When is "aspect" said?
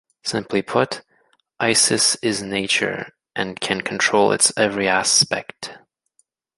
4.87-5.77